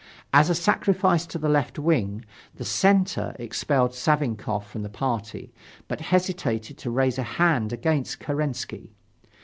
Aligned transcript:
As 0.33 0.49
a 0.49 0.55
sacrifice 0.55 1.27
to 1.27 1.37
the 1.37 1.47
left 1.47 1.77
wing, 1.77 2.25
the 2.55 2.65
Center 2.65 3.35
expelled 3.37 3.91
Savinkof 3.93 4.63
from 4.65 4.81
the 4.81 4.89
party, 4.89 5.53
but 5.87 6.01
hesitated 6.01 6.75
to 6.79 6.89
raise 6.89 7.19
a 7.19 7.37
hand 7.37 7.71
against 7.71 8.19
Kerensky. 8.19 8.93